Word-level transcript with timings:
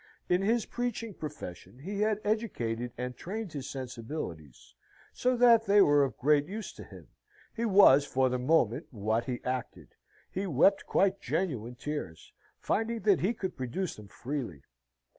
In 0.29 0.41
his 0.41 0.65
preaching 0.65 1.13
profession 1.13 1.77
he 1.77 1.99
had 2.01 2.21
educated 2.23 2.91
and 2.97 3.15
trained 3.15 3.53
his 3.53 3.69
sensibilities 3.69 4.73
so 5.13 5.37
that 5.37 5.67
they 5.67 5.79
were 5.79 6.03
of 6.03 6.17
great 6.17 6.47
use 6.47 6.73
to 6.73 6.83
him; 6.83 7.09
he 7.55 7.65
was 7.65 8.03
for 8.03 8.27
the 8.27 8.39
moment 8.39 8.87
what 8.89 9.25
he 9.25 9.43
acted. 9.43 9.89
He 10.31 10.47
wept 10.47 10.87
quite 10.87 11.21
genuine 11.21 11.75
tears, 11.75 12.33
finding 12.59 13.01
that 13.01 13.19
he 13.19 13.31
could 13.35 13.55
produce 13.55 13.95
them 13.95 14.07
freely. 14.07 14.63